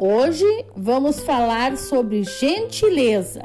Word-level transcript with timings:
Hoje 0.00 0.46
vamos 0.76 1.18
falar 1.18 1.76
sobre 1.76 2.22
gentileza. 2.22 3.42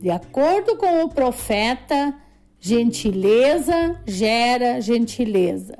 De 0.00 0.10
acordo 0.10 0.76
com 0.76 1.04
o 1.04 1.08
profeta, 1.10 2.12
gentileza 2.58 4.00
gera 4.04 4.80
gentileza. 4.80 5.78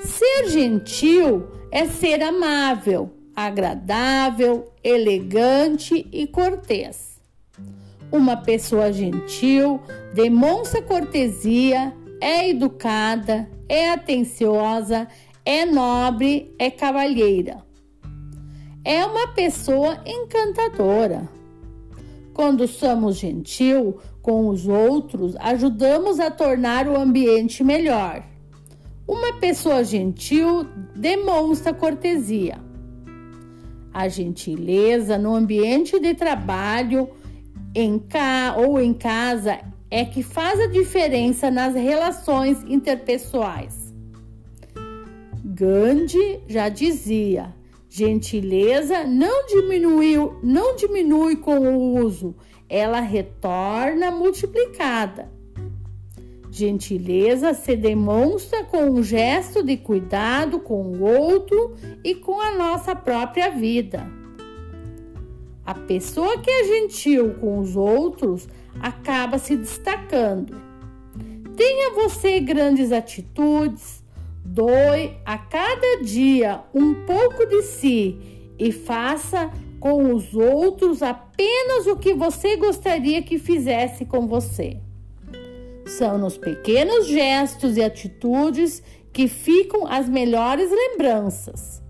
Ser 0.00 0.48
gentil 0.48 1.48
é 1.72 1.86
ser 1.86 2.22
amável, 2.22 3.10
agradável, 3.34 4.72
elegante 4.84 6.06
e 6.12 6.24
cortês. 6.28 7.20
Uma 8.12 8.36
pessoa 8.36 8.92
gentil 8.92 9.80
demonstra 10.14 10.80
cortesia, 10.80 11.92
é 12.20 12.48
educada, 12.48 13.50
é 13.68 13.90
atenciosa, 13.90 15.08
é 15.44 15.66
nobre, 15.66 16.54
é 16.60 16.70
cavalheira. 16.70 17.63
É 18.84 19.02
uma 19.06 19.28
pessoa 19.28 19.98
encantadora. 20.04 21.26
Quando 22.34 22.68
somos 22.68 23.16
gentil 23.16 23.98
com 24.20 24.48
os 24.48 24.68
outros, 24.68 25.34
ajudamos 25.40 26.20
a 26.20 26.30
tornar 26.30 26.86
o 26.86 26.94
ambiente 26.94 27.64
melhor. 27.64 28.22
Uma 29.08 29.34
pessoa 29.34 29.82
gentil 29.82 30.66
demonstra 30.94 31.72
cortesia. 31.72 32.58
A 33.92 34.06
gentileza 34.08 35.16
no 35.16 35.34
ambiente 35.34 35.98
de 35.98 36.14
trabalho 36.14 37.08
em 37.74 37.98
ca 37.98 38.54
ou 38.58 38.80
em 38.80 38.92
casa 38.92 39.60
é 39.90 40.04
que 40.04 40.22
faz 40.22 40.60
a 40.60 40.66
diferença 40.66 41.50
nas 41.50 41.74
relações 41.74 42.62
interpessoais. 42.64 43.94
Gandhi 45.44 46.40
já 46.48 46.68
dizia: 46.68 47.54
gentileza 47.94 49.04
não 49.04 49.46
diminuiu, 49.46 50.36
não 50.42 50.74
diminui 50.74 51.36
com 51.36 51.60
o 51.60 51.96
uso, 52.00 52.34
ela 52.68 52.98
retorna 52.98 54.10
multiplicada. 54.10 55.30
Gentileza 56.50 57.54
se 57.54 57.76
demonstra 57.76 58.64
com 58.64 58.90
um 58.90 59.00
gesto 59.00 59.62
de 59.62 59.76
cuidado 59.76 60.58
com 60.58 60.82
o 60.82 61.02
outro 61.04 61.76
e 62.02 62.16
com 62.16 62.40
a 62.40 62.56
nossa 62.56 62.96
própria 62.96 63.50
vida. 63.50 64.04
A 65.64 65.74
pessoa 65.74 66.38
que 66.38 66.50
é 66.50 66.64
gentil 66.64 67.34
com 67.34 67.60
os 67.60 67.76
outros 67.76 68.48
acaba 68.80 69.38
se 69.38 69.54
destacando. 69.54 70.60
Tenha 71.56 71.94
você 71.94 72.40
grandes 72.40 72.90
atitudes, 72.90 74.03
doe 74.44 75.16
a 75.24 75.38
cada 75.38 76.02
dia 76.02 76.60
um 76.74 77.06
pouco 77.06 77.46
de 77.46 77.62
si 77.62 78.18
e 78.58 78.70
faça 78.70 79.50
com 79.80 80.14
os 80.14 80.34
outros 80.34 81.02
apenas 81.02 81.86
o 81.86 81.96
que 81.96 82.14
você 82.14 82.56
gostaria 82.56 83.22
que 83.22 83.38
fizesse 83.38 84.04
com 84.04 84.26
você. 84.26 84.78
São 85.86 86.18
nos 86.18 86.38
pequenos 86.38 87.06
gestos 87.06 87.76
e 87.76 87.82
atitudes 87.82 88.82
que 89.12 89.28
ficam 89.28 89.86
as 89.86 90.08
melhores 90.08 90.70
lembranças. 90.70 91.82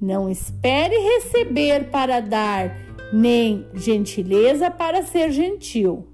Não 0.00 0.28
espere 0.28 0.94
receber 0.94 1.90
para 1.90 2.20
dar, 2.20 2.76
nem 3.12 3.66
gentileza 3.74 4.70
para 4.70 5.02
ser 5.02 5.30
gentil. 5.32 6.06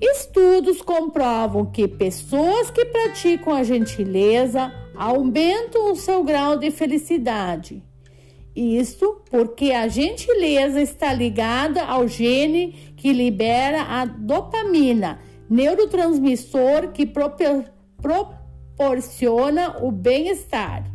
Estudos 0.00 0.82
comprovam 0.82 1.66
que 1.66 1.88
pessoas 1.88 2.70
que 2.70 2.84
praticam 2.84 3.52
a 3.54 3.62
gentileza 3.62 4.72
aumentam 4.94 5.92
o 5.92 5.96
seu 5.96 6.22
grau 6.22 6.58
de 6.58 6.70
felicidade 6.70 7.82
isto 8.56 9.20
porque 9.30 9.70
a 9.72 9.86
gentileza 9.86 10.80
está 10.80 11.12
ligada 11.12 11.84
ao 11.84 12.08
gene 12.08 12.72
que 12.96 13.12
libera 13.12 13.82
a 13.82 14.06
dopamina, 14.06 15.20
neurotransmissor 15.48 16.90
que 16.92 17.04
proporciona 18.00 19.76
o 19.84 19.92
bem-estar. 19.92 20.90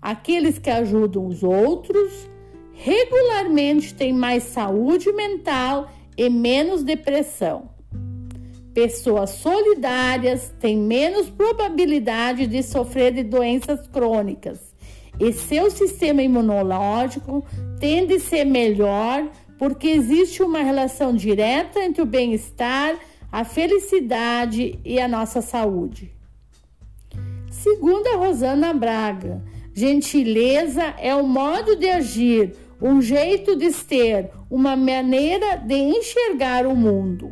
Aqueles 0.00 0.60
que 0.60 0.70
ajudam 0.70 1.26
os 1.26 1.42
outros 1.42 2.30
regularmente 2.72 3.92
têm 3.92 4.12
mais 4.12 4.44
saúde 4.44 5.12
mental 5.12 5.90
e 6.00 6.01
menos 6.30 6.82
depressão. 6.82 7.70
Pessoas 8.74 9.30
solidárias 9.30 10.54
têm 10.58 10.76
menos 10.76 11.28
probabilidade 11.28 12.46
de 12.46 12.62
sofrer 12.62 13.12
de 13.12 13.22
doenças 13.22 13.86
crônicas 13.88 14.72
e 15.20 15.32
seu 15.32 15.70
sistema 15.70 16.22
imunológico 16.22 17.44
tende 17.78 18.14
a 18.14 18.20
ser 18.20 18.44
melhor 18.44 19.28
porque 19.58 19.88
existe 19.88 20.42
uma 20.42 20.62
relação 20.62 21.14
direta 21.14 21.80
entre 21.80 22.02
o 22.02 22.06
bem-estar, 22.06 22.96
a 23.30 23.44
felicidade 23.44 24.80
e 24.84 24.98
a 24.98 25.06
nossa 25.06 25.40
saúde. 25.40 26.12
Segundo 27.50 28.08
a 28.08 28.16
Rosana 28.16 28.72
Braga, 28.74 29.40
gentileza 29.72 30.82
é 30.98 31.14
um 31.14 31.26
modo 31.28 31.76
de 31.76 31.88
agir, 31.88 32.56
um 32.82 33.00
jeito 33.00 33.54
de 33.54 33.70
ser, 33.72 34.30
uma 34.50 34.74
maneira 34.74 35.56
de 35.56 35.76
enxergar 35.76 36.66
o 36.66 36.74
mundo. 36.74 37.30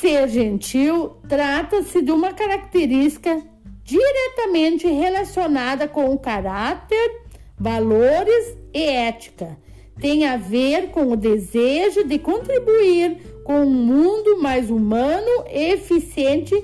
Ser 0.00 0.28
gentil 0.28 1.16
trata-se 1.28 2.00
de 2.02 2.12
uma 2.12 2.32
característica 2.32 3.42
diretamente 3.82 4.86
relacionada 4.86 5.88
com 5.88 6.12
o 6.12 6.18
caráter, 6.18 7.22
valores 7.58 8.56
e 8.72 8.82
ética. 8.82 9.58
Tem 10.00 10.26
a 10.26 10.36
ver 10.36 10.90
com 10.90 11.10
o 11.10 11.16
desejo 11.16 12.04
de 12.04 12.18
contribuir 12.18 13.40
com 13.42 13.62
um 13.62 13.70
mundo 13.70 14.40
mais 14.40 14.70
humano 14.70 15.44
e 15.50 15.72
eficiente 15.72 16.54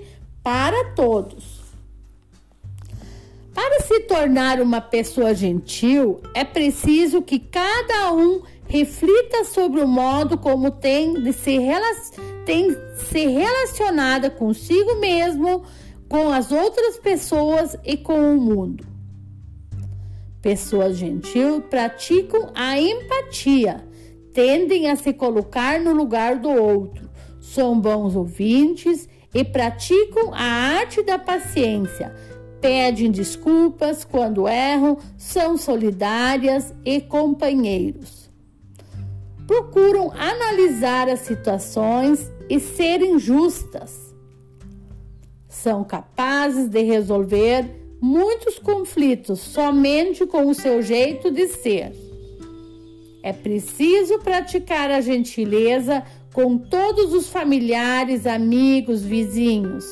para 0.44 0.92
todos. 0.94 1.61
Para 3.54 3.80
se 3.82 4.00
tornar 4.00 4.60
uma 4.60 4.80
pessoa 4.80 5.34
gentil, 5.34 6.20
é 6.34 6.42
preciso 6.42 7.20
que 7.20 7.38
cada 7.38 8.12
um 8.12 8.42
reflita 8.66 9.44
sobre 9.44 9.80
o 9.80 9.86
modo 9.86 10.38
como 10.38 10.70
tem 10.70 11.22
de 11.22 11.32
se, 11.34 11.58
tem 12.46 12.74
se 12.96 13.26
relacionada 13.26 14.30
consigo 14.30 14.98
mesmo 14.98 15.62
com 16.08 16.32
as 16.32 16.50
outras 16.50 16.96
pessoas 16.98 17.76
e 17.84 17.96
com 17.96 18.34
o 18.34 18.40
mundo. 18.40 18.86
Pessoas 20.40 20.96
gentis 20.96 21.62
praticam 21.68 22.50
a 22.54 22.78
empatia, 22.80 23.84
tendem 24.32 24.90
a 24.90 24.96
se 24.96 25.12
colocar 25.12 25.78
no 25.78 25.92
lugar 25.92 26.36
do 26.36 26.48
outro, 26.48 27.08
são 27.40 27.78
bons 27.78 28.16
ouvintes 28.16 29.08
e 29.34 29.44
praticam 29.44 30.32
a 30.32 30.42
arte 30.42 31.02
da 31.02 31.18
paciência. 31.18 32.14
Pedem 32.62 33.10
desculpas 33.10 34.04
quando 34.04 34.48
erram, 34.48 34.96
são 35.18 35.58
solidárias 35.58 36.72
e 36.82 36.98
companheiros. 37.02 38.30
Procuram 39.46 40.10
analisar 40.12 41.10
as 41.10 41.20
situações 41.20 42.30
e 42.48 42.58
serem 42.58 43.18
justas 43.18 44.12
são 45.62 45.84
capazes 45.84 46.68
de 46.68 46.82
resolver 46.82 47.70
muitos 48.00 48.58
conflitos 48.58 49.38
somente 49.38 50.26
com 50.26 50.48
o 50.48 50.54
seu 50.54 50.82
jeito 50.82 51.30
de 51.30 51.46
ser. 51.46 51.92
É 53.22 53.32
preciso 53.32 54.18
praticar 54.18 54.90
a 54.90 55.00
gentileza 55.00 56.02
com 56.32 56.58
todos 56.58 57.12
os 57.12 57.28
familiares, 57.28 58.26
amigos, 58.26 59.02
vizinhos. 59.02 59.84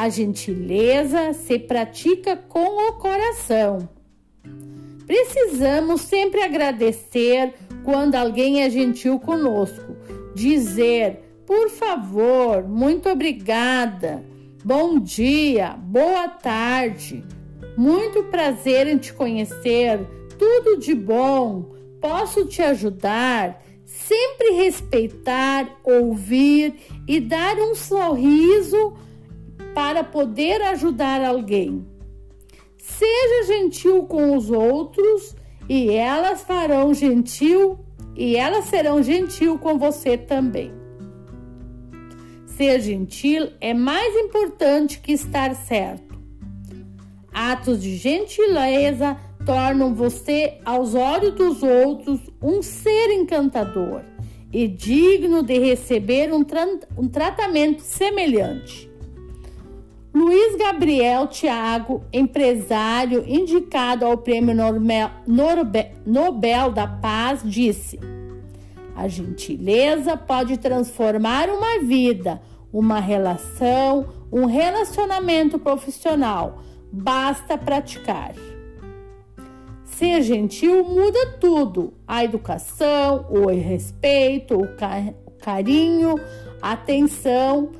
A 0.00 0.08
gentileza 0.08 1.34
se 1.34 1.58
pratica 1.58 2.34
com 2.34 2.88
o 2.88 2.92
coração. 2.94 3.86
Precisamos 5.06 6.00
sempre 6.00 6.42
agradecer 6.42 7.52
quando 7.84 8.14
alguém 8.14 8.62
é 8.62 8.70
gentil 8.70 9.20
conosco, 9.20 9.94
dizer, 10.34 11.20
por 11.44 11.68
favor, 11.68 12.66
muito 12.66 13.08
obrigada 13.10 14.24
Bom 14.62 14.98
dia, 14.98 15.74
boa 15.78 16.28
tarde. 16.28 17.24
Muito 17.78 18.24
prazer 18.24 18.86
em 18.86 18.98
te 18.98 19.10
conhecer. 19.10 19.98
Tudo 20.38 20.78
de 20.78 20.94
bom. 20.94 21.74
Posso 21.98 22.44
te 22.44 22.60
ajudar? 22.60 23.62
Sempre 23.86 24.50
respeitar, 24.50 25.80
ouvir 25.82 26.74
e 27.08 27.20
dar 27.20 27.56
um 27.56 27.74
sorriso 27.74 28.94
para 29.74 30.04
poder 30.04 30.60
ajudar 30.62 31.24
alguém. 31.24 31.86
Seja 32.76 33.46
gentil 33.46 34.04
com 34.04 34.36
os 34.36 34.50
outros 34.50 35.34
e 35.68 35.90
elas 35.90 36.42
farão 36.42 36.92
gentil 36.92 37.78
e 38.16 38.36
elas 38.36 38.66
serão 38.66 39.02
gentil 39.02 39.58
com 39.58 39.78
você 39.78 40.16
também. 40.16 40.72
Ser 42.46 42.80
gentil 42.80 43.50
é 43.60 43.72
mais 43.72 44.14
importante 44.16 45.00
que 45.00 45.12
estar 45.12 45.54
certo. 45.54 46.18
Atos 47.32 47.80
de 47.80 47.96
gentileza 47.96 49.16
tornam 49.46 49.94
você, 49.94 50.58
aos 50.64 50.94
olhos 50.94 51.34
dos 51.34 51.62
outros, 51.62 52.20
um 52.42 52.60
ser 52.60 53.10
encantador 53.12 54.02
e 54.52 54.66
digno 54.66 55.42
de 55.42 55.58
receber 55.58 56.32
um, 56.32 56.42
tra 56.42 56.66
um 56.98 57.08
tratamento 57.08 57.80
semelhante. 57.82 58.89
Luiz 60.12 60.56
Gabriel 60.56 61.28
Tiago, 61.28 62.04
empresário 62.12 63.24
indicado 63.26 64.04
ao 64.04 64.18
Prêmio 64.18 64.56
Nobel 66.04 66.72
da 66.72 66.86
Paz, 66.86 67.42
disse: 67.44 67.98
A 68.96 69.06
gentileza 69.06 70.16
pode 70.16 70.58
transformar 70.58 71.48
uma 71.48 71.78
vida, 71.78 72.42
uma 72.72 72.98
relação, 72.98 74.08
um 74.32 74.46
relacionamento 74.46 75.60
profissional. 75.60 76.58
Basta 76.92 77.56
praticar. 77.56 78.34
Ser 79.84 80.22
gentil 80.22 80.84
muda 80.84 81.38
tudo: 81.38 81.94
a 82.04 82.24
educação, 82.24 83.26
o 83.30 83.46
respeito, 83.48 84.56
o, 84.60 84.68
carinho, 85.38 86.16
a 86.60 86.72
atenção 86.72 87.70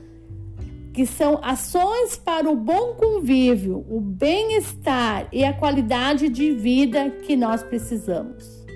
que 1.00 1.06
são 1.06 1.40
ações 1.42 2.18
para 2.18 2.50
o 2.50 2.54
bom 2.54 2.92
convívio, 2.92 3.86
o 3.88 4.02
bem-estar 4.02 5.28
e 5.32 5.42
a 5.42 5.50
qualidade 5.50 6.28
de 6.28 6.52
vida 6.52 7.08
que 7.08 7.34
nós 7.36 7.62
precisamos. 7.62 8.66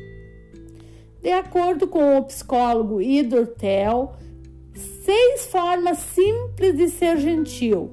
De 1.21 1.31
acordo 1.31 1.87
com 1.87 2.17
o 2.17 2.25
psicólogo 2.25 3.03
Idor 3.03 3.49
Tel, 3.49 4.17
seis 5.05 5.45
formas 5.49 5.99
simples 5.99 6.75
de 6.75 6.89
ser 6.89 7.19
gentil: 7.19 7.91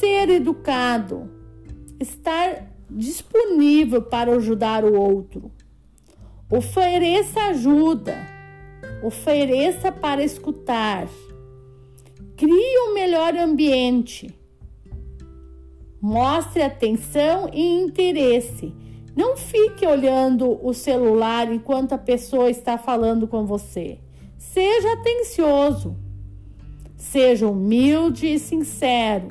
ser 0.00 0.30
educado, 0.30 1.30
estar 2.00 2.72
disponível 2.88 4.00
para 4.00 4.32
ajudar 4.32 4.82
o 4.82 4.98
outro, 4.98 5.52
ofereça 6.50 7.38
ajuda, 7.50 8.16
ofereça 9.02 9.92
para 9.92 10.24
escutar 10.24 11.06
Melhor 13.18 13.36
ambiente. 13.36 14.32
Mostre 16.00 16.62
atenção 16.62 17.50
e 17.52 17.60
interesse. 17.60 18.72
Não 19.16 19.36
fique 19.36 19.84
olhando 19.84 20.64
o 20.64 20.72
celular 20.72 21.52
enquanto 21.52 21.94
a 21.94 21.98
pessoa 21.98 22.48
está 22.48 22.78
falando 22.78 23.26
com 23.26 23.44
você. 23.44 23.98
Seja 24.36 24.92
atencioso. 24.92 25.96
Seja 26.96 27.48
humilde 27.48 28.28
e 28.28 28.38
sincero 28.38 29.26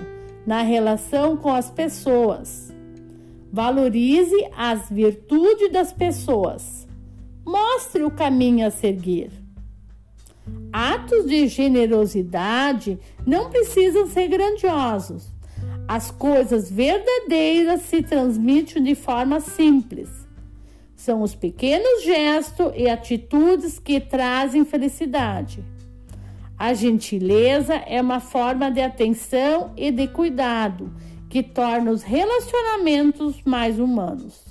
na 0.46 0.64
relação 0.64 1.38
com 1.38 1.54
as 1.54 1.72
pessoas. 1.72 2.76
Valorize 3.50 4.36
as 4.58 4.90
virtudes 4.90 5.72
das 5.72 5.94
pessoas. 5.94 6.86
Mostre 7.46 8.04
o 8.04 8.12
caminho 8.12 8.68
a 8.68 8.70
seguir. 8.70 9.32
Atos 10.72 11.26
de 11.26 11.48
generosidade 11.48 13.00
não 13.26 13.50
precisam 13.50 14.08
ser 14.08 14.28
grandiosos. 14.28 15.28
As 15.88 16.12
coisas 16.12 16.70
verdadeiras 16.70 17.82
se 17.82 18.04
transmitem 18.04 18.84
de 18.84 18.94
forma 18.94 19.40
simples. 19.40 20.10
São 20.96 21.22
os 21.22 21.34
pequenos 21.34 22.04
gestos 22.04 22.72
e 22.76 22.90
atitudes 22.90 23.80
que 23.80 24.00
trazem 24.00 24.66
felicidade. 24.66 25.64
A 26.58 26.74
gentileza 26.74 27.76
é 27.76 28.02
uma 28.02 28.20
forma 28.20 28.72
de 28.72 28.82
atenção 28.82 29.72
e 29.78 29.92
de 29.92 30.08
cuidado 30.08 30.92
que 31.30 31.44
torna 31.44 31.92
os 31.92 32.04
relacionamentos 32.04 33.42
mais 33.44 33.80
humanos. 33.80 34.47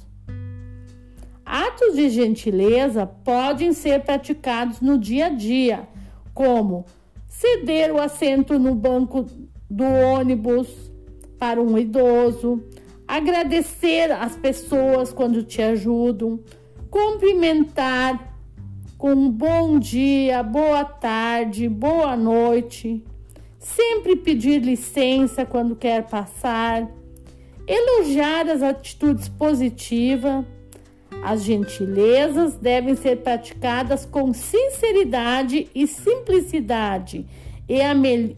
Atos 1.46 1.94
de 1.94 2.10
gentileza 2.10 3.06
podem 3.06 3.72
ser 3.72 4.02
praticados 4.02 4.80
no 4.80 4.98
dia 4.98 5.26
a 5.26 5.28
dia, 5.28 5.88
como 6.34 6.84
ceder 7.28 7.94
o 7.94 8.00
assento 8.00 8.58
no 8.58 8.74
banco 8.74 9.24
do 9.70 9.84
ônibus 9.84 10.90
para 11.38 11.62
um 11.62 11.78
idoso, 11.78 12.64
agradecer 13.06 14.10
as 14.10 14.34
pessoas 14.34 15.12
quando 15.12 15.44
te 15.44 15.62
ajudam, 15.62 16.40
cumprimentar 16.90 18.36
com 18.98 19.12
um 19.12 19.30
bom 19.30 19.78
dia, 19.78 20.42
boa 20.42 20.84
tarde, 20.84 21.68
boa 21.68 22.16
noite, 22.16 23.04
sempre 23.60 24.16
pedir 24.16 24.62
licença 24.62 25.46
quando 25.46 25.76
quer 25.76 26.08
passar, 26.08 26.90
elogiar 27.68 28.48
as 28.48 28.64
atitudes 28.64 29.28
positivas 29.28 30.44
as 31.22 31.42
gentilezas 31.42 32.54
devem 32.54 32.94
ser 32.94 33.16
praticadas 33.18 34.04
com 34.04 34.32
sinceridade 34.32 35.68
e 35.74 35.86
simplicidade 35.86 37.26
e, 37.68 37.80
a 37.80 37.94
me 37.94 38.36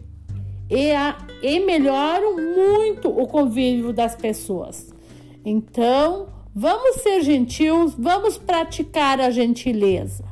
e, 0.69 0.91
a 0.91 1.17
e 1.41 1.59
melhoram 1.59 2.35
muito 2.35 3.09
o 3.09 3.27
convívio 3.27 3.91
das 3.91 4.15
pessoas. 4.15 4.93
Então, 5.43 6.27
vamos 6.53 7.01
ser 7.01 7.21
gentios, 7.23 7.95
vamos 7.97 8.37
praticar 8.37 9.19
a 9.19 9.29
gentileza. 9.31 10.28